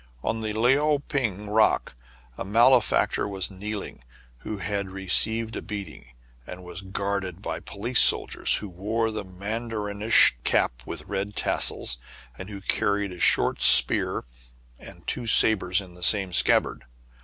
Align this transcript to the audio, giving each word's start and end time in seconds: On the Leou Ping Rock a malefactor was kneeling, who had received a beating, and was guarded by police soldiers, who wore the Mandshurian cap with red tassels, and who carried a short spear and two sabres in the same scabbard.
On 0.23 0.41
the 0.41 0.51
Leou 0.53 1.03
Ping 1.09 1.47
Rock 1.47 1.93
a 2.35 2.43
malefactor 2.43 3.27
was 3.27 3.51
kneeling, 3.51 4.03
who 4.39 4.57
had 4.57 4.89
received 4.89 5.55
a 5.55 5.61
beating, 5.61 6.13
and 6.47 6.63
was 6.63 6.81
guarded 6.81 7.39
by 7.39 7.59
police 7.59 7.99
soldiers, 7.99 8.55
who 8.55 8.67
wore 8.67 9.11
the 9.11 9.23
Mandshurian 9.23 10.11
cap 10.43 10.81
with 10.87 11.03
red 11.05 11.35
tassels, 11.35 11.99
and 12.35 12.49
who 12.49 12.61
carried 12.61 13.11
a 13.11 13.19
short 13.19 13.61
spear 13.61 14.23
and 14.79 15.05
two 15.05 15.27
sabres 15.27 15.79
in 15.81 15.93
the 15.93 16.01
same 16.01 16.33
scabbard. 16.33 16.85